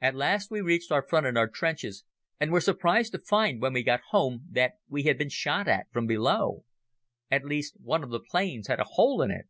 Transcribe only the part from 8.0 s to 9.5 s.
of the planes had a hole in it.